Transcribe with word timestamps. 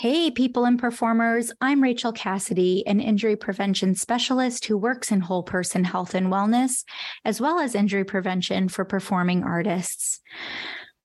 Hey, 0.00 0.30
people 0.30 0.64
and 0.64 0.78
performers. 0.78 1.52
I'm 1.60 1.82
Rachel 1.82 2.10
Cassidy, 2.10 2.86
an 2.86 3.00
injury 3.00 3.36
prevention 3.36 3.94
specialist 3.94 4.64
who 4.64 4.78
works 4.78 5.12
in 5.12 5.20
whole 5.20 5.42
person 5.42 5.84
health 5.84 6.14
and 6.14 6.28
wellness, 6.28 6.84
as 7.26 7.38
well 7.38 7.60
as 7.60 7.74
injury 7.74 8.04
prevention 8.04 8.70
for 8.70 8.86
performing 8.86 9.44
artists. 9.44 10.22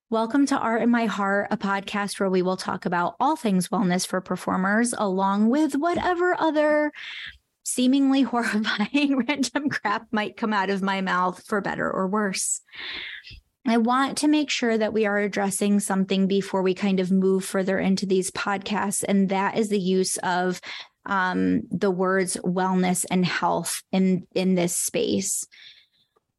Welcome 0.09 0.45
to 0.45 0.57
Art 0.57 0.81
in 0.81 0.91
My 0.91 1.07
Heart, 1.07 1.49
a 1.51 1.57
podcast 1.57 2.21
where 2.21 2.29
we 2.29 2.41
will 2.41 2.55
talk 2.55 2.85
about 2.85 3.15
all 3.19 3.35
things 3.35 3.67
wellness 3.67 4.07
for 4.07 4.21
performers, 4.21 4.93
along 4.97 5.49
with 5.49 5.75
whatever 5.75 6.33
other 6.39 6.93
seemingly 7.65 8.21
horrifying 8.21 9.17
random 9.27 9.67
crap 9.67 10.07
might 10.13 10.37
come 10.37 10.53
out 10.53 10.69
of 10.69 10.81
my 10.81 11.01
mouth 11.01 11.45
for 11.45 11.59
better 11.59 11.91
or 11.91 12.07
worse. 12.07 12.61
I 13.67 13.77
want 13.77 14.19
to 14.19 14.27
make 14.27 14.49
sure 14.49 14.77
that 14.77 14.93
we 14.93 15.05
are 15.05 15.17
addressing 15.17 15.79
something 15.79 16.27
before 16.27 16.61
we 16.61 16.75
kind 16.75 16.99
of 16.99 17.11
move 17.11 17.43
further 17.43 17.79
into 17.79 18.05
these 18.05 18.29
podcasts, 18.31 19.03
and 19.07 19.29
that 19.29 19.57
is 19.57 19.69
the 19.69 19.79
use 19.79 20.17
of 20.17 20.61
um, 21.05 21.63
the 21.71 21.91
words 21.91 22.37
wellness 22.43 23.05
and 23.09 23.25
health 23.25 23.81
in 23.91 24.27
in 24.35 24.55
this 24.55 24.75
space. 24.75 25.47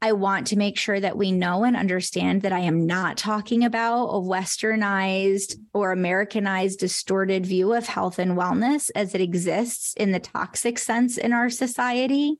I 0.03 0.13
want 0.13 0.49
to 0.49 0.57
make 0.57 0.79
sure 0.79 1.01
that 1.01 1.17
we 1.17 1.33
know 1.33 1.65
and 1.65 1.75
understand 1.75 2.43
that 2.43 2.53
I 2.53 2.61
am 2.61 2.87
not 2.87 3.17
talking 3.17 3.65
about 3.65 4.09
a 4.09 4.21
westernized 4.21 5.57
or 5.73 5.91
Americanized 5.91 6.79
distorted 6.79 7.47
view 7.47 7.73
of 7.73 7.87
health 7.87 8.19
and 8.19 8.33
wellness 8.33 8.91
as 8.95 9.15
it 9.15 9.23
exists 9.23 9.95
in 9.95 10.13
the 10.13 10.21
toxic 10.21 10.79
sense 10.79 11.17
in 11.17 11.33
our 11.33 11.49
society. 11.49 12.39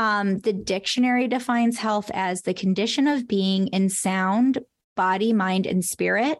Um, 0.00 0.38
the 0.38 0.54
dictionary 0.54 1.28
defines 1.28 1.76
health 1.76 2.10
as 2.14 2.40
the 2.40 2.54
condition 2.54 3.06
of 3.06 3.28
being 3.28 3.66
in 3.66 3.90
sound 3.90 4.60
body, 4.96 5.34
mind, 5.34 5.66
and 5.66 5.84
spirit, 5.84 6.38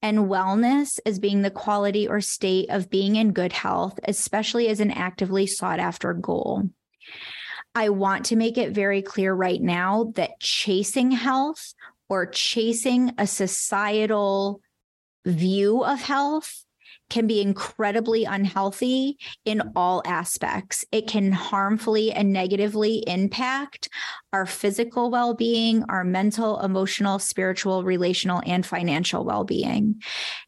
and 0.00 0.30
wellness 0.30 0.98
as 1.04 1.18
being 1.18 1.42
the 1.42 1.50
quality 1.50 2.08
or 2.08 2.22
state 2.22 2.70
of 2.70 2.88
being 2.88 3.16
in 3.16 3.34
good 3.34 3.52
health, 3.52 4.00
especially 4.04 4.68
as 4.68 4.80
an 4.80 4.90
actively 4.90 5.46
sought 5.46 5.78
after 5.78 6.14
goal. 6.14 6.70
I 7.74 7.90
want 7.90 8.24
to 8.26 8.36
make 8.36 8.56
it 8.56 8.72
very 8.72 9.02
clear 9.02 9.34
right 9.34 9.60
now 9.60 10.12
that 10.16 10.40
chasing 10.40 11.10
health 11.10 11.74
or 12.08 12.24
chasing 12.24 13.12
a 13.18 13.26
societal 13.26 14.62
view 15.26 15.84
of 15.84 16.00
health 16.00 16.64
can 17.10 17.26
be 17.26 17.40
incredibly 17.40 18.24
unhealthy 18.24 19.18
in 19.44 19.62
all 19.76 20.02
aspects. 20.06 20.84
It 20.92 21.06
can 21.06 21.32
harmfully 21.32 22.12
and 22.12 22.32
negatively 22.32 23.04
impact 23.06 23.88
our 24.32 24.46
physical 24.46 25.10
well 25.10 25.34
being, 25.34 25.84
our 25.88 26.04
mental, 26.04 26.60
emotional, 26.60 27.18
spiritual, 27.18 27.84
relational, 27.84 28.42
and 28.46 28.64
financial 28.64 29.24
well 29.24 29.44
being. 29.44 30.00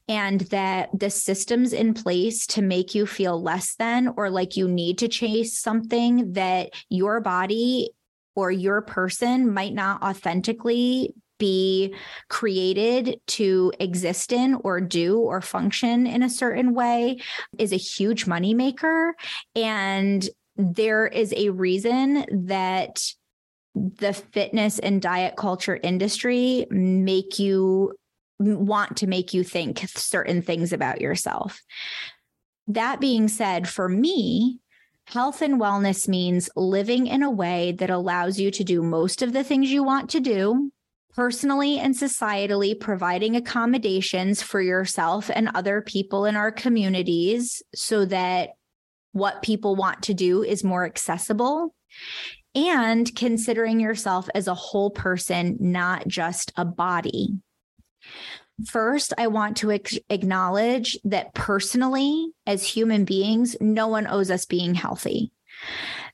And 0.08 0.42
that 0.42 0.88
the 0.98 1.10
systems 1.10 1.72
in 1.72 1.94
place 1.94 2.46
to 2.48 2.62
make 2.62 2.94
you 2.94 3.06
feel 3.06 3.40
less 3.40 3.74
than 3.74 4.14
or 4.16 4.30
like 4.30 4.56
you 4.56 4.68
need 4.68 4.98
to 4.98 5.08
chase 5.08 5.58
something 5.58 6.32
that 6.32 6.70
your 6.88 7.20
body 7.20 7.90
or 8.34 8.50
your 8.50 8.82
person 8.82 9.52
might 9.52 9.74
not 9.74 10.02
authentically 10.02 11.14
be 11.42 11.92
created 12.28 13.18
to 13.26 13.72
exist 13.80 14.30
in 14.30 14.54
or 14.62 14.80
do 14.80 15.18
or 15.18 15.40
function 15.40 16.06
in 16.06 16.22
a 16.22 16.30
certain 16.30 16.72
way 16.72 17.18
is 17.58 17.72
a 17.72 17.76
huge 17.76 18.26
moneymaker. 18.26 19.10
And 19.56 20.28
there 20.54 21.08
is 21.08 21.34
a 21.36 21.48
reason 21.48 22.46
that 22.46 23.04
the 23.74 24.12
fitness 24.12 24.78
and 24.78 25.02
diet 25.02 25.34
culture 25.34 25.80
industry 25.82 26.64
make 26.70 27.40
you 27.40 27.92
want 28.38 28.98
to 28.98 29.08
make 29.08 29.34
you 29.34 29.42
think 29.42 29.84
certain 29.88 30.42
things 30.42 30.72
about 30.72 31.00
yourself. 31.00 31.60
That 32.68 33.00
being 33.00 33.26
said, 33.26 33.68
for 33.68 33.88
me, 33.88 34.60
health 35.08 35.42
and 35.42 35.60
wellness 35.60 36.06
means 36.06 36.48
living 36.54 37.08
in 37.08 37.24
a 37.24 37.30
way 37.32 37.72
that 37.72 37.90
allows 37.90 38.38
you 38.38 38.52
to 38.52 38.62
do 38.62 38.80
most 38.80 39.22
of 39.22 39.32
the 39.32 39.42
things 39.42 39.72
you 39.72 39.82
want 39.82 40.10
to 40.10 40.20
do 40.20 40.70
personally 41.14 41.78
and 41.78 41.94
societally 41.94 42.78
providing 42.78 43.36
accommodations 43.36 44.42
for 44.42 44.60
yourself 44.60 45.30
and 45.34 45.50
other 45.54 45.82
people 45.82 46.24
in 46.24 46.36
our 46.36 46.50
communities 46.50 47.62
so 47.74 48.04
that 48.06 48.50
what 49.12 49.42
people 49.42 49.76
want 49.76 50.02
to 50.02 50.14
do 50.14 50.42
is 50.42 50.64
more 50.64 50.86
accessible 50.86 51.74
and 52.54 53.14
considering 53.14 53.80
yourself 53.80 54.28
as 54.34 54.46
a 54.46 54.54
whole 54.54 54.90
person, 54.90 55.56
not 55.60 56.06
just 56.06 56.52
a 56.56 56.64
body. 56.64 57.28
First, 58.66 59.12
I 59.18 59.26
want 59.28 59.56
to 59.58 59.78
acknowledge 60.10 60.98
that 61.04 61.34
personally, 61.34 62.28
as 62.46 62.64
human 62.64 63.04
beings, 63.04 63.56
no 63.60 63.88
one 63.88 64.06
owes 64.06 64.30
us 64.30 64.46
being 64.46 64.74
healthy. 64.74 65.32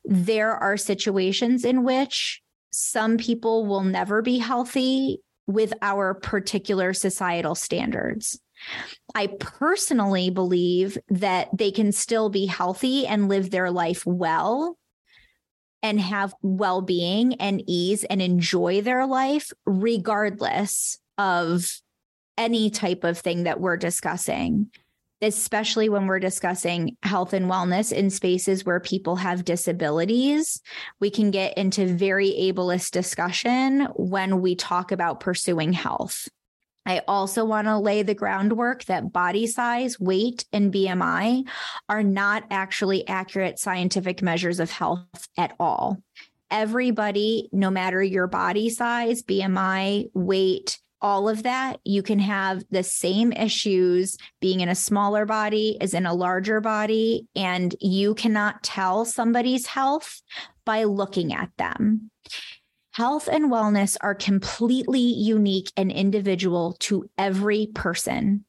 There 0.05 0.53
are 0.53 0.77
situations 0.77 1.65
in 1.65 1.85
which 1.85 2.43
some 2.71 3.17
people 3.17 3.67
will 3.67 3.83
never 3.83 4.23
be 4.23 4.39
healthy 4.39 5.21
with 5.47 5.73
our 5.81 6.15
particular 6.15 6.93
societal 6.93 7.55
standards. 7.55 8.41
I 9.15 9.29
personally 9.41 10.31
believe 10.31 10.99
that 11.09 11.49
they 11.57 11.71
can 11.71 11.93
still 11.93 12.29
be 12.29 12.47
healthy 12.47 13.07
and 13.07 13.29
live 13.29 13.51
their 13.51 13.71
life 13.71 14.05
well 14.05 14.77
and 15.83 16.01
have 16.01 16.35
well 16.43 16.83
being 16.83 17.35
and 17.35 17.63
ease 17.67 18.05
and 18.05 18.21
enjoy 18.21 18.81
their 18.81 19.07
life, 19.07 19.53
regardless 19.65 20.99
of 21.17 21.81
any 22.37 22.71
type 22.71 23.05
of 23.05 23.19
thing 23.19 23.45
that 23.45 23.61
we're 23.61 23.77
discussing 23.77 24.71
especially 25.21 25.89
when 25.89 26.07
we're 26.07 26.21
discussing 26.21 26.97
health 27.03 27.33
and 27.33 27.47
wellness 27.47 27.93
in 27.93 28.11
spaces 28.11 28.65
where 28.65 28.81
people 28.81 29.17
have 29.17 29.45
disabilities. 29.45 30.61
We 31.01 31.11
can 31.11 31.31
get 31.31 31.57
into 31.57 31.87
very 31.87 32.31
ableist 32.31 32.93
discussion 32.93 33.89
when 33.97 34.41
we 34.41 34.55
talk 34.55 34.93
about 34.93 35.21
pursuing 35.21 35.73
health. 35.73 36.29
I 36.87 37.03
also 37.07 37.45
want 37.45 37.67
to 37.67 37.77
lay 37.77 38.03
the 38.03 38.15
groundwork 38.15 38.85
that 38.87 39.13
body 39.13 39.47
size, 39.47 40.01
weight, 40.01 40.47
and 40.55 40.73
BMI 40.73 41.47
are 41.89 42.03
not 42.03 42.45
actually 42.51 43.07
accurate 43.07 43.59
scientific 43.59 44.23
measures 44.23 44.59
of 44.59 44.71
health 44.71 45.29
at 45.37 45.55
all. 45.61 45.99
Everybody, 46.51 47.51
no 47.53 47.71
matter 47.71 48.03
your 48.03 48.27
body 48.27 48.71
size, 48.71 49.23
BMI, 49.23 50.09
weight, 50.15 50.79
all 51.01 51.29
of 51.29 51.45
that, 51.45 51.79
you 51.85 52.03
can 52.03 52.19
have 52.19 52.65
the 52.71 52.83
same 52.83 53.33
issues 53.33 54.17
being 54.41 54.61
in 54.61 54.69
a 54.69 54.75
smaller 54.75 55.27
body 55.27 55.79
as 55.81 55.95
in 55.95 56.07
a 56.07 56.15
larger 56.15 56.61
body. 56.61 57.27
And 57.37 57.75
you 57.81 58.15
cannot 58.15 58.63
tell 58.63 59.05
somebody's 59.05 59.67
health 59.67 60.21
by 60.65 60.85
looking 60.85 61.33
at 61.33 61.51
them. 61.57 62.11
Health 62.93 63.29
and 63.29 63.51
wellness 63.51 63.97
are 64.01 64.15
completely 64.15 64.99
unique 64.99 65.71
and 65.77 65.93
individual 65.93 66.77
to 66.81 67.09
every 67.17 67.69
person. 67.73 68.45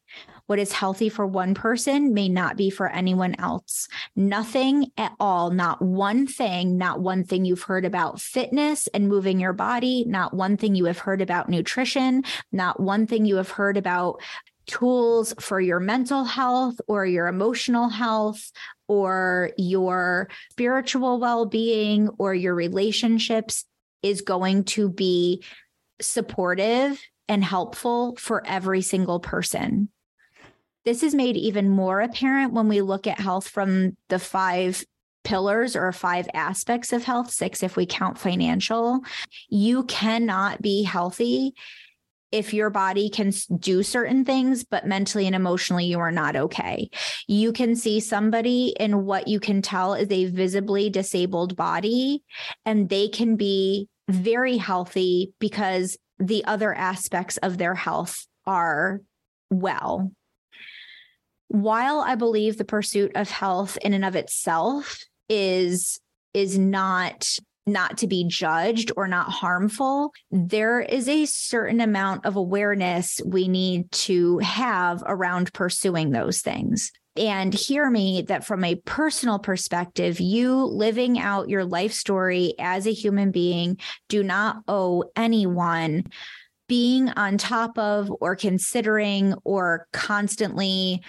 What 0.50 0.58
is 0.58 0.72
healthy 0.72 1.10
for 1.10 1.28
one 1.28 1.54
person 1.54 2.12
may 2.12 2.28
not 2.28 2.58
be 2.58 2.72
for 2.72 2.90
anyone 2.90 3.36
else. 3.38 3.88
Nothing 4.16 4.88
at 4.98 5.14
all, 5.20 5.52
not 5.52 5.80
one 5.80 6.26
thing, 6.26 6.76
not 6.76 7.02
one 7.02 7.24
thing 7.24 7.46
you've 7.46 7.62
heard 7.62 7.86
about 7.86 8.20
fitness 8.20 8.88
and 8.88 9.08
moving 9.08 9.40
your 9.40 9.54
body, 9.54 10.06
not 10.08 10.34
one 10.34 10.58
thing 10.58 10.74
you 10.74 10.86
have 10.86 10.98
heard 10.98 11.22
about 11.22 11.50
nutrition, 11.50 12.24
not 12.52 12.80
one 12.80 13.06
thing 13.06 13.28
you 13.28 13.36
have 13.36 13.52
heard 13.52 13.78
about 13.78 14.24
tools 14.66 15.36
for 15.40 15.62
your 15.62 15.80
mental 15.80 16.24
health 16.24 16.82
or 16.88 17.06
your 17.06 17.28
emotional 17.28 17.88
health 17.88 18.52
or 18.88 19.52
your 19.56 20.30
spiritual 20.50 21.20
well 21.20 21.46
being 21.46 22.10
or 22.18 22.34
your 22.34 22.56
relationships 22.56 23.66
is 24.02 24.22
going 24.22 24.64
to 24.64 24.90
be 24.90 25.44
supportive 26.02 27.00
and 27.28 27.44
helpful 27.44 28.16
for 28.16 28.44
every 28.48 28.82
single 28.82 29.20
person. 29.20 29.90
This 30.90 31.04
is 31.04 31.14
made 31.14 31.38
even 31.38 31.70
more 31.70 32.02
apparent 32.02 32.52
when 32.52 32.68
we 32.68 32.82
look 32.82 33.06
at 33.06 33.20
health 33.20 33.48
from 33.48 33.96
the 34.08 34.18
five 34.18 34.84
pillars 35.24 35.76
or 35.76 35.92
five 35.92 36.28
aspects 36.34 36.92
of 36.92 37.04
health, 37.04 37.30
six 37.30 37.62
if 37.62 37.76
we 37.76 37.86
count 37.86 38.18
financial. 38.18 39.02
You 39.50 39.84
cannot 39.84 40.64
be 40.64 40.82
healthy 40.82 41.54
if 42.32 42.56
your 42.56 42.72
body 42.72 43.08
can 43.12 43.32
do 43.60 43.84
certain 43.84 44.26
things, 44.26 44.64
but 44.64 44.88
mentally 44.88 45.28
and 45.28 45.36
emotionally, 45.36 45.86
you 45.86 46.00
are 46.00 46.12
not 46.12 46.36
okay. 46.36 46.90
You 47.28 47.54
can 47.54 47.76
see 47.76 48.00
somebody 48.00 48.74
in 48.80 49.06
what 49.06 49.28
you 49.28 49.40
can 49.40 49.62
tell 49.62 49.94
is 49.94 50.10
a 50.10 50.26
visibly 50.26 50.90
disabled 50.90 51.56
body, 51.56 52.24
and 52.66 52.90
they 52.90 53.10
can 53.10 53.36
be 53.36 53.90
very 54.08 54.58
healthy 54.58 55.34
because 55.38 56.00
the 56.18 56.44
other 56.46 56.74
aspects 56.74 57.38
of 57.38 57.60
their 57.60 57.76
health 57.76 58.26
are 58.48 59.02
well 59.52 60.12
while 61.50 62.00
I 62.00 62.16
believe 62.16 62.58
the 62.58 62.66
pursuit 62.66 63.12
of 63.16 63.30
health 63.30 63.78
in 63.82 63.94
and 63.94 64.06
of 64.06 64.16
itself 64.16 65.00
is 65.28 66.00
is 66.34 66.58
not 66.58 67.38
not 67.66 67.98
to 68.00 68.08
be 68.08 68.26
judged 68.28 68.92
or 68.98 69.08
not 69.08 69.30
harmful, 69.30 70.12
there 70.32 70.80
is 70.80 71.08
a 71.08 71.26
certain 71.26 71.82
amount 71.82 72.26
of 72.26 72.36
awareness 72.36 73.22
we 73.26 73.48
need 73.48 73.92
to 73.92 74.40
have 74.40 75.04
around 75.06 75.54
pursuing 75.54 76.10
those 76.10 76.42
things. 76.42 76.92
And 77.16 77.54
hear 77.54 77.90
me 77.90 78.24
that 78.24 78.46
from 78.46 78.64
a 78.64 78.76
personal 78.76 79.40
perspective, 79.40 80.20
you 80.20 80.64
living 80.64 81.20
out 81.20 81.50
your 81.50 81.66
life 81.66 81.94
story 81.94 82.54
as 82.58 82.88
a 82.88 82.94
human 82.94 83.32
being 83.32 83.78
do 84.08 84.24
not 84.24 84.64
owe 84.68 85.04
anyone 85.16 86.06
being 86.70 87.10
on 87.10 87.38
top 87.38 87.78
of 87.78 88.10
or 88.22 88.38
considering 88.38 89.34
or 89.44 89.88
constantly 89.92 91.02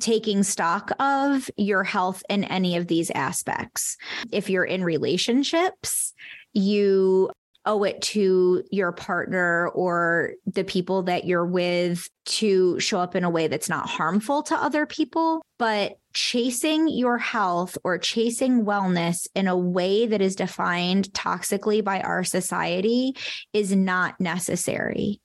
taking 0.00 0.42
stock 0.42 0.90
of 0.98 1.50
your 1.56 1.84
health 1.84 2.22
in 2.30 2.44
any 2.44 2.76
of 2.76 2.86
these 2.86 3.10
aspects. 3.10 3.96
If 4.32 4.48
you're 4.48 4.64
in 4.64 4.82
relationships, 4.82 6.14
you 6.52 7.30
owe 7.66 7.84
it 7.84 8.00
to 8.02 8.62
your 8.70 8.92
partner 8.92 9.68
or 9.68 10.34
the 10.46 10.64
people 10.64 11.04
that 11.04 11.24
you're 11.24 11.46
with 11.46 12.08
to 12.26 12.78
show 12.78 13.00
up 13.00 13.16
in 13.16 13.24
a 13.24 13.30
way 13.30 13.46
that's 13.46 13.68
not 13.68 13.88
harmful 13.88 14.42
to 14.44 14.54
other 14.54 14.86
people. 14.86 15.42
But 15.58 15.98
chasing 16.12 16.88
your 16.88 17.18
health 17.18 17.78
or 17.84 17.98
chasing 17.98 18.64
wellness 18.64 19.26
in 19.34 19.48
a 19.48 19.56
way 19.56 20.06
that 20.06 20.20
is 20.20 20.36
defined 20.36 21.12
toxically 21.12 21.82
by 21.82 22.00
our 22.00 22.24
society 22.24 23.16
is 23.52 23.74
not 23.74 24.20
necessary. 24.20 25.20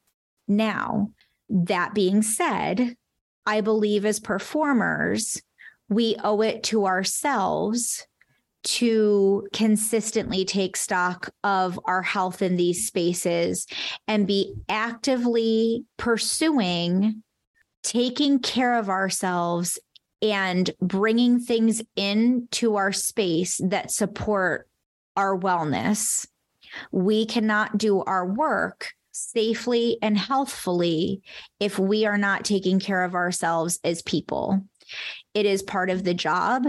Now, 0.47 1.11
that 1.49 1.93
being 1.93 2.21
said, 2.21 2.95
I 3.45 3.61
believe 3.61 4.05
as 4.05 4.19
performers, 4.19 5.41
we 5.89 6.15
owe 6.23 6.41
it 6.41 6.63
to 6.63 6.85
ourselves 6.85 8.05
to 8.63 9.47
consistently 9.53 10.45
take 10.45 10.75
stock 10.75 11.29
of 11.43 11.79
our 11.85 12.01
health 12.01 12.41
in 12.41 12.57
these 12.57 12.87
spaces 12.87 13.65
and 14.07 14.27
be 14.27 14.53
actively 14.67 15.85
pursuing 15.97 17.23
taking 17.83 18.39
care 18.39 18.77
of 18.77 18.89
ourselves 18.89 19.79
and 20.21 20.69
bringing 20.81 21.39
things 21.39 21.81
into 21.95 22.75
our 22.75 22.91
space 22.91 23.59
that 23.63 23.91
support 23.91 24.67
our 25.15 25.37
wellness. 25.37 26.27
We 26.91 27.25
cannot 27.25 27.77
do 27.77 28.01
our 28.01 28.25
work 28.25 28.91
safely 29.11 29.97
and 30.01 30.17
healthfully 30.17 31.21
if 31.59 31.79
we 31.79 32.05
are 32.05 32.17
not 32.17 32.45
taking 32.45 32.79
care 32.79 33.03
of 33.03 33.15
ourselves 33.15 33.79
as 33.83 34.01
people. 34.01 34.61
It 35.33 35.45
is 35.45 35.63
part 35.63 35.89
of 35.89 36.03
the 36.03 36.13
job. 36.13 36.65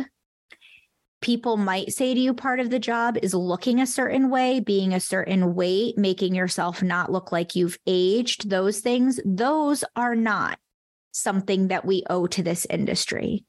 People 1.20 1.56
might 1.56 1.93
say 1.93 2.14
to 2.14 2.20
you, 2.20 2.32
part 2.32 2.61
of 2.61 2.70
the 2.70 2.78
job 2.78 3.19
is 3.22 3.34
looking 3.34 3.81
a 3.81 3.87
certain 3.87 4.31
way, 4.31 4.61
being 4.61 4.94
a 4.94 5.00
certain 5.00 5.55
weight, 5.55 5.99
making 5.99 6.34
yourself 6.34 6.82
not 6.82 7.12
look 7.12 7.31
like 7.31 7.55
you've 7.55 7.78
aged. 7.87 8.49
Those 8.49 8.81
things, 8.81 9.20
those 9.25 9.84
are 9.96 10.17
not 10.17 10.58
something 11.12 11.69
that 11.69 11.84
we 11.84 12.05
owe 12.08 12.26
to 12.28 12.43
this 12.43 12.67
industry. 12.70 13.44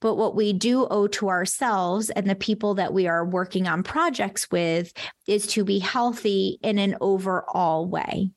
But 0.00 0.16
what 0.16 0.36
we 0.36 0.52
do 0.52 0.86
owe 0.86 1.08
to 1.08 1.28
ourselves 1.28 2.10
and 2.10 2.28
the 2.28 2.34
people 2.34 2.74
that 2.74 2.92
we 2.92 3.06
are 3.08 3.24
working 3.24 3.66
on 3.66 3.82
projects 3.82 4.50
with 4.50 4.92
is 5.26 5.46
to 5.48 5.64
be 5.64 5.78
healthy 5.78 6.58
in 6.62 6.78
an 6.78 6.96
overall 7.00 7.86
way. 7.86 8.30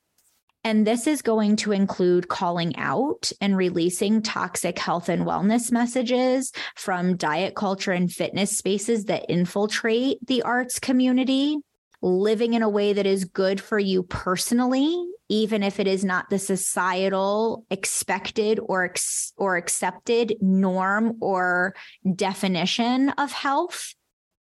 And 0.66 0.86
this 0.86 1.06
is 1.06 1.22
going 1.22 1.58
to 1.58 1.72
include 1.72 2.28
calling 2.28 2.76
out 2.78 3.32
and 3.40 3.56
releasing 3.56 4.24
toxic 4.24 4.80
health 4.80 5.10
and 5.10 5.24
wellness 5.24 5.72
messages 5.72 6.52
from 6.76 7.18
diet 7.18 7.54
culture 7.56 7.92
and 7.92 8.12
fitness 8.12 8.58
spaces 8.58 9.06
that 9.06 9.30
infiltrate 9.30 10.18
the 10.26 10.42
arts 10.42 10.80
community 10.80 11.58
living 12.02 12.56
in 12.56 12.64
a 12.64 12.70
way 12.70 12.94
that 12.94 13.06
is 13.06 13.26
good 13.26 13.62
for 13.62 13.78
you 13.78 14.02
personally 14.04 15.06
even 15.28 15.64
if 15.64 15.80
it 15.80 15.88
is 15.88 16.06
not 16.06 16.30
the 16.30 16.38
societal 16.38 17.66
expected 17.72 18.60
or 18.62 18.86
ex- 18.86 19.34
or 19.38 19.58
accepted 19.58 20.36
norm 20.40 21.18
or 21.22 21.74
definition 22.16 23.10
of 23.10 23.32
health 23.32 23.94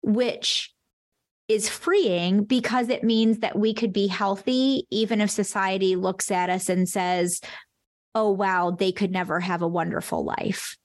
which 0.02 0.72
is 1.48 1.68
freeing 1.68 2.44
because 2.44 2.88
it 2.88 3.04
means 3.04 3.38
that 3.38 3.58
we 3.58 3.72
could 3.72 3.92
be 3.92 4.06
healthy 4.06 4.86
even 4.90 5.20
if 5.20 5.30
society 5.30 5.94
looks 5.94 6.30
at 6.30 6.50
us 6.50 6.68
and 6.68 6.88
says 6.88 7.40
oh 8.14 8.30
wow 8.30 8.70
they 8.70 8.92
could 8.92 9.10
never 9.12 9.38
have 9.40 9.62
a 9.62 9.68
wonderful 9.68 10.24
life 10.24 10.76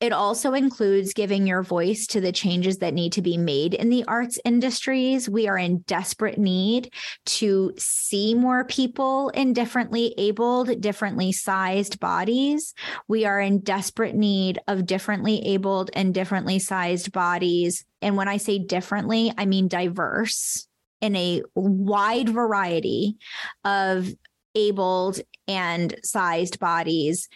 it 0.00 0.12
also 0.12 0.54
includes 0.54 1.12
giving 1.12 1.46
your 1.46 1.62
voice 1.62 2.06
to 2.06 2.22
the 2.22 2.32
changes 2.32 2.78
that 2.78 2.94
need 2.94 3.12
to 3.12 3.22
be 3.22 3.36
made 3.36 3.74
in 3.74 3.90
the 3.90 4.04
arts 4.08 4.38
industries. 4.46 5.28
We 5.28 5.46
are 5.46 5.58
in 5.58 5.80
desperate 5.80 6.38
need 6.38 6.92
to 7.26 7.74
see 7.76 8.34
more 8.34 8.64
people 8.64 9.28
in 9.30 9.52
differently 9.52 10.14
abled, 10.16 10.80
differently 10.80 11.32
sized 11.32 12.00
bodies. 12.00 12.72
We 13.08 13.26
are 13.26 13.40
in 13.40 13.60
desperate 13.60 14.14
need 14.14 14.58
of 14.68 14.86
differently 14.86 15.44
abled 15.44 15.90
and 15.92 16.14
differently 16.14 16.58
sized 16.60 17.12
bodies. 17.12 17.84
And 18.00 18.16
when 18.16 18.28
I 18.28 18.38
say 18.38 18.58
differently, 18.58 19.34
I 19.36 19.44
mean 19.44 19.68
diverse 19.68 20.66
in 21.02 21.14
a 21.14 21.42
wide 21.54 22.30
variety 22.30 23.16
of 23.64 24.08
abled 24.54 25.20
and 25.46 25.94
sized 26.02 26.58
bodies 26.58 27.28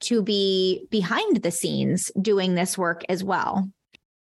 to 0.00 0.22
be 0.22 0.86
behind 0.90 1.42
the 1.42 1.50
scenes 1.50 2.10
doing 2.20 2.54
this 2.54 2.76
work 2.76 3.02
as 3.08 3.24
well. 3.24 3.70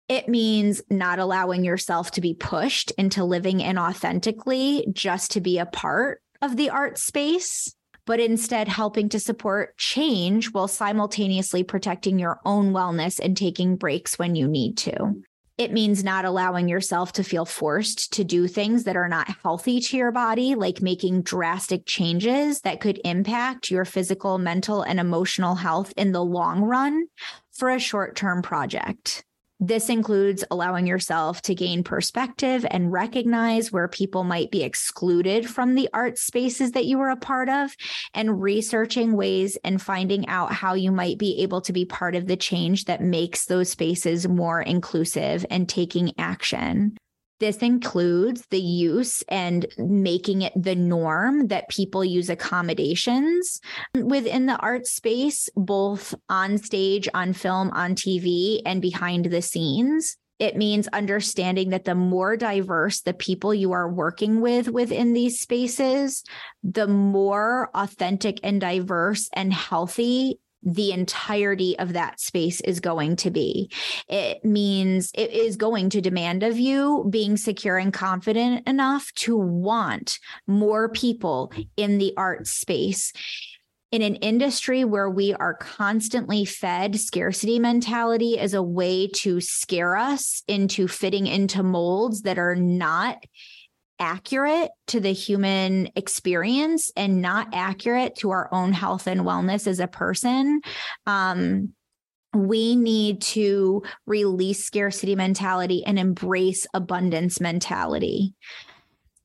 It 0.07 0.27
means 0.27 0.81
not 0.89 1.19
allowing 1.19 1.63
yourself 1.63 2.11
to 2.11 2.21
be 2.21 2.33
pushed 2.33 2.91
into 2.91 3.23
living 3.23 3.59
inauthentically 3.59 4.91
just 4.91 5.31
to 5.31 5.41
be 5.41 5.59
a 5.59 5.67
part 5.67 6.21
of 6.41 6.57
the 6.57 6.71
art 6.71 6.97
space, 6.97 7.75
but 8.07 8.19
instead 8.19 8.67
helping 8.67 9.09
to 9.09 9.19
support 9.19 9.77
change 9.77 10.51
while 10.51 10.67
simultaneously 10.67 11.63
protecting 11.63 12.17
your 12.17 12.39
own 12.43 12.71
wellness 12.71 13.19
and 13.19 13.37
taking 13.37 13.75
breaks 13.75 14.17
when 14.17 14.33
you 14.35 14.47
need 14.47 14.77
to. 14.77 15.21
It 15.59 15.73
means 15.73 16.05
not 16.05 16.23
allowing 16.23 16.69
yourself 16.69 17.11
to 17.11 17.23
feel 17.23 17.43
forced 17.43 18.13
to 18.13 18.23
do 18.23 18.47
things 18.47 18.85
that 18.85 18.95
are 18.95 19.09
not 19.09 19.27
healthy 19.43 19.81
to 19.81 19.97
your 19.97 20.13
body, 20.13 20.55
like 20.55 20.81
making 20.81 21.23
drastic 21.23 21.85
changes 21.85 22.61
that 22.61 22.79
could 22.79 23.01
impact 23.03 23.69
your 23.69 23.83
physical, 23.83 24.37
mental, 24.37 24.83
and 24.83 25.01
emotional 25.01 25.55
health 25.55 25.93
in 25.97 26.13
the 26.13 26.23
long 26.23 26.61
run 26.61 27.07
for 27.51 27.69
a 27.69 27.77
short 27.77 28.15
term 28.15 28.41
project. 28.41 29.25
This 29.61 29.89
includes 29.89 30.45
allowing 30.49 30.87
yourself 30.87 31.41
to 31.41 31.53
gain 31.53 31.83
perspective 31.83 32.65
and 32.71 32.93
recognize 32.93 33.73
where 33.73 33.89
people 33.89 34.23
might 34.23 34.51
be 34.51 34.63
excluded 34.63 35.49
from 35.49 35.75
the 35.75 35.89
art 35.93 36.17
spaces 36.17 36.71
that 36.71 36.85
you 36.85 36.97
were 36.97 37.09
a 37.09 37.17
part 37.17 37.49
of, 37.49 37.75
and 38.13 38.41
researching 38.41 39.17
ways 39.17 39.57
and 39.65 39.81
finding 39.81 40.25
out 40.29 40.53
how 40.53 40.75
you 40.75 40.93
might 40.93 41.17
be 41.17 41.41
able 41.41 41.59
to 41.59 41.73
be 41.73 41.83
part 41.83 42.15
of 42.15 42.25
the 42.25 42.37
change 42.37 42.85
that 42.85 43.01
makes 43.01 43.47
those 43.47 43.69
spaces 43.69 44.29
more 44.29 44.61
inclusive 44.61 45.45
and 45.49 45.67
taking 45.67 46.13
action. 46.17 46.95
This 47.39 47.57
includes 47.57 48.45
the 48.49 48.59
use 48.59 49.23
and 49.29 49.65
making 49.77 50.41
it 50.41 50.53
the 50.55 50.75
norm 50.75 51.47
that 51.47 51.69
people 51.69 52.03
use 52.03 52.29
accommodations 52.29 53.61
within 53.95 54.45
the 54.45 54.57
art 54.57 54.87
space, 54.87 55.49
both 55.55 56.13
on 56.27 56.57
stage, 56.57 57.07
on 57.13 57.33
film, 57.33 57.71
on 57.71 57.95
TV, 57.95 58.61
and 58.65 58.81
behind 58.81 59.25
the 59.25 59.41
scenes. 59.41 60.17
It 60.39 60.55
means 60.55 60.87
understanding 60.89 61.69
that 61.69 61.83
the 61.83 61.95
more 61.95 62.37
diverse 62.37 63.01
the 63.01 63.13
people 63.13 63.53
you 63.53 63.73
are 63.73 63.91
working 63.91 64.39
with 64.39 64.69
within 64.69 65.13
these 65.13 65.39
spaces, 65.39 66.23
the 66.63 66.87
more 66.87 67.69
authentic 67.73 68.39
and 68.43 68.59
diverse 68.59 69.29
and 69.33 69.53
healthy 69.53 70.39
the 70.63 70.91
entirety 70.91 71.77
of 71.79 71.93
that 71.93 72.19
space 72.19 72.61
is 72.61 72.79
going 72.79 73.15
to 73.17 73.31
be. 73.31 73.71
It 74.07 74.43
means 74.43 75.11
it 75.13 75.31
is 75.31 75.55
going 75.55 75.89
to 75.91 76.01
demand 76.01 76.43
of 76.43 76.59
you 76.59 77.07
being 77.09 77.37
secure 77.37 77.77
and 77.77 77.93
confident 77.93 78.67
enough 78.67 79.11
to 79.15 79.37
want 79.37 80.19
more 80.47 80.89
people 80.89 81.53
in 81.77 81.97
the 81.97 82.13
art 82.17 82.47
space. 82.47 83.13
In 83.91 84.03
an 84.03 84.17
industry 84.17 84.85
where 84.85 85.09
we 85.09 85.33
are 85.33 85.55
constantly 85.55 86.45
fed 86.45 86.99
scarcity 86.99 87.57
mentality 87.57 88.37
as 88.37 88.53
a 88.53 88.61
way 88.61 89.07
to 89.15 89.41
scare 89.41 89.95
us 89.95 90.43
into 90.47 90.87
fitting 90.87 91.25
into 91.25 91.63
molds 91.63 92.21
that 92.21 92.37
are 92.37 92.55
not 92.55 93.17
accurate 93.99 94.71
to 94.87 94.99
the 94.99 95.11
human 95.11 95.89
experience 95.95 96.91
and 96.95 97.21
not 97.21 97.49
accurate 97.53 98.15
to 98.17 98.31
our 98.31 98.49
own 98.53 98.73
health 98.73 99.07
and 99.07 99.21
wellness 99.21 99.67
as 99.67 99.79
a 99.79 99.87
person. 99.87 100.61
Um, 101.05 101.73
we 102.33 102.75
need 102.75 103.21
to 103.21 103.83
release 104.05 104.63
scarcity 104.63 105.15
mentality 105.15 105.83
and 105.85 105.97
embrace 105.97 106.67
abundance 106.73 107.41
mentality. 107.41 108.35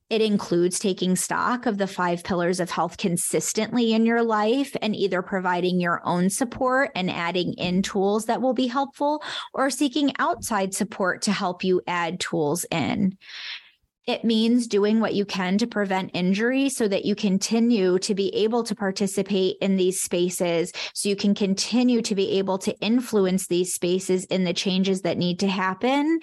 It 0.09 0.21
includes 0.21 0.77
taking 0.77 1.15
stock 1.15 1.65
of 1.65 1.79
the 1.79 1.87
five 1.87 2.23
pillars 2.23 2.59
of 2.59 2.69
health 2.69 2.97
consistently 2.97 3.93
in 3.93 4.05
your 4.05 4.21
life 4.21 4.75
and 4.81 4.95
either 4.95 5.23
providing 5.23 5.79
your 5.79 5.99
own 6.05 6.29
support 6.29 6.91
and 6.95 7.09
adding 7.09 7.53
in 7.53 7.81
tools 7.81 8.25
that 8.25 8.41
will 8.41 8.53
be 8.53 8.67
helpful 8.67 9.23
or 9.53 9.71
seeking 9.71 10.13
outside 10.19 10.75
support 10.75 11.23
to 11.23 11.31
help 11.31 11.63
you 11.63 11.81
add 11.87 12.19
tools 12.19 12.65
in 12.69 13.17
It 14.07 14.23
means 14.23 14.67
doing 14.67 14.99
what 14.99 15.15
you 15.15 15.25
can 15.25 15.57
to 15.57 15.67
prevent 15.67 16.11
injury 16.13 16.69
so 16.69 16.87
that 16.87 17.05
you 17.05 17.15
continue 17.15 17.97
to 17.99 18.13
be 18.13 18.29
able 18.35 18.63
to 18.63 18.75
participate 18.75 19.57
in 19.61 19.77
these 19.77 19.99
spaces, 19.99 20.71
so 20.93 21.09
you 21.09 21.15
can 21.15 21.33
continue 21.33 22.03
to 22.03 22.13
be 22.13 22.37
able 22.37 22.59
to 22.59 22.77
influence 22.79 23.47
these 23.47 23.73
spaces 23.73 24.25
in 24.25 24.43
the 24.43 24.53
changes 24.53 25.01
that 25.01 25.17
need 25.17 25.39
to 25.39 25.47
happen, 25.47 26.19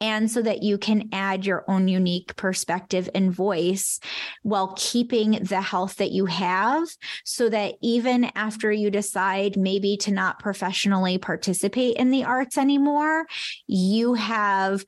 and 0.00 0.30
so 0.30 0.42
that 0.42 0.62
you 0.62 0.78
can 0.78 1.08
add 1.12 1.44
your 1.44 1.64
own 1.66 1.88
unique 1.88 2.36
perspective 2.36 3.08
and 3.14 3.32
voice 3.32 3.98
while 4.42 4.72
keeping 4.76 5.32
the 5.42 5.60
health 5.60 5.96
that 5.96 6.12
you 6.12 6.26
have, 6.26 6.86
so 7.24 7.48
that 7.48 7.74
even 7.82 8.30
after 8.36 8.70
you 8.70 8.90
decide 8.90 9.56
maybe 9.56 9.96
to 9.96 10.12
not 10.12 10.38
professionally 10.38 11.18
participate 11.18 11.96
in 11.96 12.10
the 12.10 12.22
arts 12.22 12.56
anymore, 12.56 13.26
you 13.66 14.14
have 14.14 14.84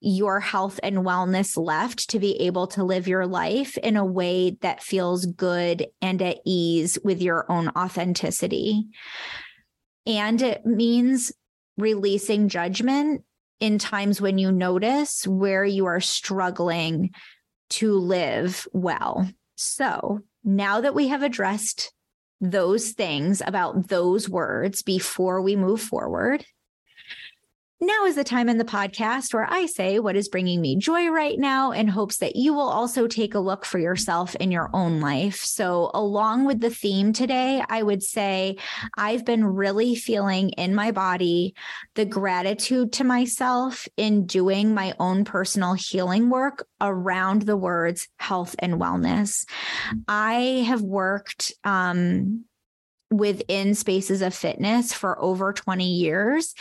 your 0.00 0.40
health 0.40 0.78
and 0.82 0.98
wellness 0.98 1.56
left 1.56 2.10
to 2.10 2.18
be 2.18 2.40
able 2.42 2.66
to 2.68 2.84
live 2.84 3.08
your 3.08 3.26
life 3.26 3.76
in 3.78 3.96
a 3.96 4.04
way 4.04 4.56
that 4.60 4.82
feels 4.82 5.26
good 5.26 5.86
and 6.00 6.22
at 6.22 6.38
ease 6.44 6.98
with 7.02 7.20
your 7.20 7.50
own 7.50 7.68
authenticity. 7.70 8.86
And 10.06 10.40
it 10.40 10.64
means 10.64 11.32
releasing 11.76 12.48
judgment 12.48 13.24
in 13.60 13.78
times 13.78 14.20
when 14.20 14.38
you 14.38 14.52
notice 14.52 15.26
where 15.26 15.64
you 15.64 15.86
are 15.86 16.00
struggling 16.00 17.10
to 17.70 17.94
live 17.94 18.66
well. 18.72 19.28
So 19.56 20.20
now 20.44 20.80
that 20.80 20.94
we 20.94 21.08
have 21.08 21.22
addressed 21.22 21.92
those 22.40 22.92
things 22.92 23.42
about 23.44 23.88
those 23.88 24.28
words 24.28 24.82
before 24.82 25.42
we 25.42 25.56
move 25.56 25.80
forward, 25.80 26.44
now 27.80 28.06
is 28.06 28.16
the 28.16 28.24
time 28.24 28.48
in 28.48 28.58
the 28.58 28.64
podcast 28.64 29.32
where 29.32 29.48
I 29.48 29.66
say 29.66 30.00
what 30.00 30.16
is 30.16 30.28
bringing 30.28 30.60
me 30.60 30.76
joy 30.76 31.08
right 31.08 31.38
now 31.38 31.70
in 31.70 31.86
hopes 31.86 32.18
that 32.18 32.34
you 32.34 32.52
will 32.52 32.68
also 32.68 33.06
take 33.06 33.34
a 33.34 33.38
look 33.38 33.64
for 33.64 33.78
yourself 33.78 34.34
in 34.36 34.50
your 34.50 34.68
own 34.72 35.00
life. 35.00 35.36
So, 35.36 35.90
along 35.94 36.46
with 36.46 36.60
the 36.60 36.70
theme 36.70 37.12
today, 37.12 37.62
I 37.68 37.82
would 37.82 38.02
say 38.02 38.56
I've 38.96 39.24
been 39.24 39.44
really 39.44 39.94
feeling 39.94 40.50
in 40.50 40.74
my 40.74 40.90
body 40.90 41.54
the 41.94 42.04
gratitude 42.04 42.92
to 42.94 43.04
myself 43.04 43.86
in 43.96 44.26
doing 44.26 44.74
my 44.74 44.94
own 44.98 45.24
personal 45.24 45.74
healing 45.74 46.30
work 46.30 46.66
around 46.80 47.42
the 47.42 47.56
words 47.56 48.08
health 48.18 48.56
and 48.58 48.74
wellness. 48.74 49.46
I 50.08 50.64
have 50.66 50.82
worked 50.82 51.52
um, 51.62 52.44
within 53.10 53.74
spaces 53.74 54.20
of 54.20 54.34
fitness 54.34 54.92
for 54.92 55.20
over 55.22 55.52
20 55.52 55.84
years. 55.84 56.54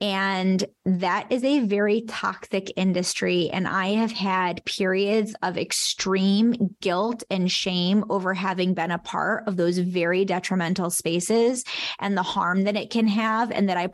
And 0.00 0.64
that 0.84 1.30
is 1.30 1.44
a 1.44 1.60
very 1.60 2.02
toxic 2.02 2.72
industry. 2.76 3.50
And 3.50 3.68
I 3.68 3.88
have 3.94 4.10
had 4.10 4.64
periods 4.64 5.34
of 5.42 5.56
extreme 5.56 6.74
guilt 6.80 7.22
and 7.30 7.50
shame 7.50 8.04
over 8.10 8.34
having 8.34 8.74
been 8.74 8.90
a 8.90 8.98
part 8.98 9.46
of 9.46 9.56
those 9.56 9.78
very 9.78 10.24
detrimental 10.24 10.90
spaces 10.90 11.64
and 12.00 12.16
the 12.16 12.22
harm 12.22 12.64
that 12.64 12.76
it 12.76 12.90
can 12.90 13.06
have, 13.06 13.52
and 13.52 13.68
that 13.68 13.76
I 13.76 13.86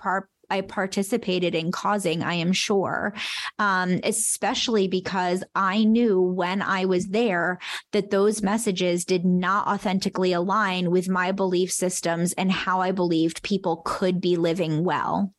I 0.51 0.63
participated 0.63 1.55
in 1.55 1.73
causing, 1.73 2.23
I 2.23 2.35
am 2.35 2.53
sure, 2.53 3.15
um, 3.59 4.01
especially 4.05 4.89
because 4.89 5.45
I 5.55 5.85
knew 5.85 6.21
when 6.21 6.63
I 6.63 6.85
was 6.85 7.09
there 7.09 7.59
that 7.93 8.11
those 8.11 8.43
messages 8.43 9.05
did 9.05 9.25
not 9.25 9.67
authentically 9.67 10.33
align 10.33 10.91
with 10.91 11.09
my 11.09 11.33
belief 11.33 11.73
systems 11.73 12.33
and 12.35 12.51
how 12.51 12.81
I 12.81 12.93
believed 12.93 13.43
people 13.43 13.83
could 13.85 14.21
be 14.21 14.37
living 14.37 14.85
well. 14.85 15.35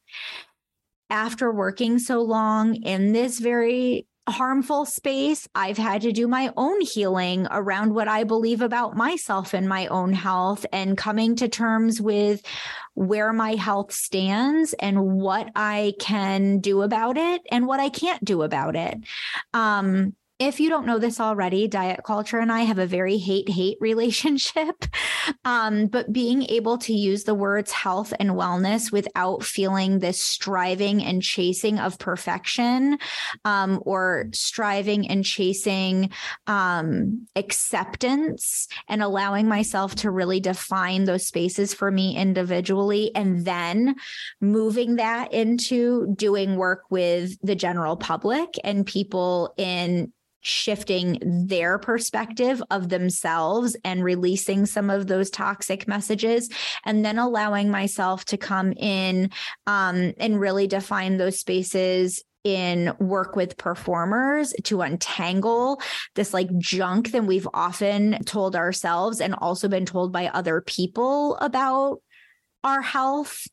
After 1.10 1.52
working 1.52 1.98
so 1.98 2.22
long 2.22 2.76
in 2.76 3.14
this 3.14 3.40
very 3.40 4.06
harmful 4.32 4.86
space, 4.86 5.48
I've 5.56 5.78
had 5.78 6.02
to 6.04 6.12
do 6.12 6.28
my 6.28 6.52
own 6.58 6.82
healing 6.82 7.48
around 7.50 7.94
what 7.94 8.08
I 8.08 8.24
believe 8.24 8.62
about 8.62 8.96
myself 8.96 9.54
and 9.54 9.68
my 9.68 9.88
own 9.88 10.14
health 10.14 10.66
and 10.72 10.98
coming 10.98 11.36
to 11.38 11.48
terms 11.48 12.02
with 12.02 12.42
where 12.94 13.32
my 13.32 13.52
health 13.56 13.92
stands 13.92 14.74
and 14.74 15.02
what 15.22 15.50
I 15.56 15.94
can 16.00 16.60
do 16.60 16.82
about 16.82 17.18
it 17.18 17.42
and 17.52 17.66
what 17.66 17.80
I 17.80 17.90
can't 17.90 18.24
do 18.24 18.42
about 18.42 18.76
it. 18.76 18.98
Um, 19.54 20.16
if 20.40 20.62
you 20.62 20.70
don't 20.70 20.86
know 20.86 21.00
this 21.00 21.20
already, 21.20 21.68
diet 21.68 22.00
culture 22.06 22.40
and 22.40 22.50
I 22.50 22.62
have 22.62 22.80
a 22.80 22.88
very 22.88 23.18
hate 23.18 23.50
hate 23.50 23.78
relationship. 23.82 24.86
Um, 25.44 25.88
but 25.88 26.14
being 26.14 26.44
able 26.44 26.78
to 26.80 26.94
use 26.94 27.26
the 27.26 27.36
words 27.36 27.72
health 27.72 28.14
and 28.20 28.32
wellness 28.32 28.92
without 28.92 29.44
feeling 29.44 30.00
this 30.00 30.20
striving 30.22 31.04
and 31.04 31.22
chasing 31.22 31.78
of 31.78 32.00
perfection 32.00 32.98
um, 33.44 33.84
or 33.86 34.28
striving 34.32 35.10
and 35.10 35.26
chasing 35.26 36.10
um, 36.48 37.28
acceptance 37.36 38.68
and 38.88 39.04
allowing 39.04 39.48
myself 39.48 39.94
to 39.96 40.10
really 40.10 40.40
define 40.40 41.04
those 41.04 41.28
spaces 41.28 41.74
for 41.74 41.92
me 41.92 42.16
individually 42.16 43.12
and 43.14 43.46
then 43.46 43.96
moving 44.40 44.96
that 44.96 45.34
into 45.34 46.14
doing 46.16 46.56
work 46.56 46.84
with 46.90 47.38
the 47.42 47.56
general 47.56 47.98
public 47.98 48.56
and 48.64 48.86
people 48.86 49.54
in 49.58 50.12
shifting 50.42 51.20
their 51.48 51.78
perspective 51.78 52.62
of 52.72 52.90
themselves 52.90 53.76
and 53.84 54.04
releasing 54.04 54.66
some 54.66 54.90
of 54.90 55.08
those 55.08 55.30
toxic 55.30 55.88
messages 55.88 56.50
and 56.86 57.04
then 57.04 57.20
allowing 57.20 57.70
myself 57.70 58.26
to 58.26 58.38
come 58.38 58.72
in 58.74 59.30
um, 59.68 60.14
and 60.18 60.40
really 60.40 60.68
define 60.68 61.18
those 61.18 61.40
spaces 61.40 62.24
in 62.44 62.94
work 63.00 63.36
with 63.36 63.58
performers 63.58 64.54
to 64.64 64.82
untangle 64.82 65.82
this 66.16 66.34
like 66.34 66.50
junk 66.58 67.12
that 67.12 67.26
we've 67.26 67.48
often 67.54 68.18
told 68.24 68.56
ourselves 68.56 69.20
and 69.20 69.36
also 69.36 69.68
been 69.68 69.86
told 69.86 70.14
by 70.14 70.28
other 70.28 70.62
people 70.62 71.36
about 71.38 72.02
our 72.64 72.82
health 72.82 73.46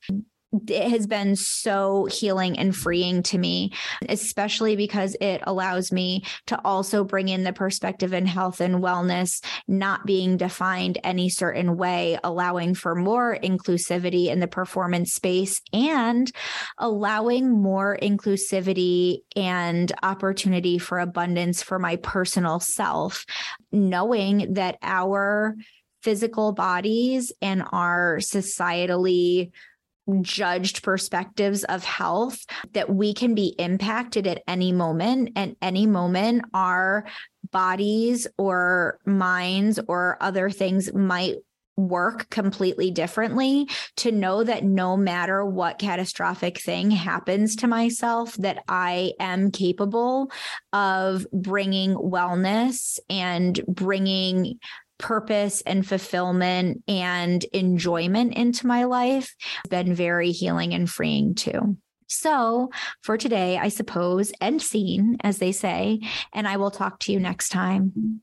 it 0.69 0.91
has 0.91 1.07
been 1.07 1.37
so 1.37 2.07
healing 2.11 2.59
and 2.59 2.75
freeing 2.75 3.23
to 3.25 3.39
me, 3.39 3.73
especially 4.09 4.77
because 4.77 5.17
it 5.21 5.41
allows 5.45 5.93
me 5.93 6.25
to 6.47 6.61
also 6.65 7.05
bring 7.05 7.29
in 7.29 7.45
the 7.45 7.53
perspective 7.53 8.13
in 8.13 8.27
health 8.27 8.61
and 8.61 8.77
wellness, 8.77 9.45
not 9.69 10.07
being 10.07 10.37
defined 10.37 10.99
any 11.05 11.29
certain 11.29 11.77
way, 11.77 12.19
allowing 12.25 12.75
for 12.75 12.95
more 12.95 13.39
inclusivity 13.43 14.27
in 14.27 14.41
the 14.41 14.49
performance 14.49 15.13
space 15.13 15.61
and 15.73 16.33
allowing 16.79 17.51
more 17.51 17.99
inclusivity 18.03 19.19
and 19.35 19.93
opportunity 20.03 20.79
for 20.79 20.99
abundance 20.99 21.63
for 21.63 21.79
my 21.79 21.97
personal 21.97 22.61
self, 22.61 23.25
knowing 23.73 24.55
that 24.55 24.79
our 24.83 25.57
physical 26.03 26.53
bodies 26.53 27.33
and 27.43 27.65
our 27.73 28.19
societally 28.19 29.51
judged 30.21 30.83
perspectives 30.83 31.65
of 31.65 31.85
health 31.85 32.45
that 32.73 32.93
we 32.93 33.15
can 33.15 33.35
be 33.35 33.55
impacted 33.59 34.27
at 34.27 34.43
any 34.47 34.73
moment. 34.73 35.31
And 35.37 35.57
any 35.61 35.87
moment 35.87 36.45
our 36.55 37.07
bodies 37.53 38.27
or 38.39 38.99
minds 39.05 39.79
or 39.89 40.17
other 40.21 40.51
things 40.51 40.93
might 40.93 41.37
work 41.77 42.31
completely 42.31 42.91
differently. 42.91 43.69
To 43.97 44.11
know 44.11 44.43
that 44.43 44.65
no 44.65 44.97
matter 44.97 45.45
what 45.45 45.79
catastrophic 45.79 46.61
thing 46.61 46.91
happens 46.91 47.57
to 47.57 47.67
myself 47.67 48.35
that 48.37 48.63
I 48.69 49.13
am 49.21 49.51
capable 49.51 50.31
of 50.73 51.27
bringing 51.33 51.95
wellness 51.95 52.99
and 53.11 53.61
bringing 53.67 54.59
purpose 54.99 55.61
and 55.63 55.87
fulfillment 55.87 56.83
and 56.89 57.45
enjoyment 57.53 58.35
into 58.35 58.67
my 58.67 58.85
life 58.85 59.35
has 59.41 59.69
been 59.69 59.95
very 59.95 60.31
healing 60.31 60.75
and 60.75 60.89
freeing 60.89 61.35
too. 61.35 61.77
So, 62.09 62.71
for 63.03 63.17
today, 63.17 63.59
I 63.59 63.69
suppose, 63.69 64.33
end 64.41 64.63
scene, 64.63 65.17
as 65.23 65.39
they 65.39 65.53
say, 65.53 66.01
and 66.33 66.47
I 66.47 66.57
will 66.57 66.71
talk 66.71 67.01
to 67.01 67.13
you 67.13 67.19
next 67.19 67.49
time. 67.49 68.23